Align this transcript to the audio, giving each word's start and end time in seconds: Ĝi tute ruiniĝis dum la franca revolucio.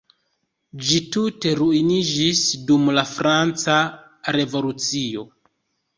Ĝi 0.85 1.01
tute 1.15 1.51
ruiniĝis 1.59 2.41
dum 2.71 2.89
la 2.99 3.05
franca 3.13 3.77
revolucio. 4.37 5.29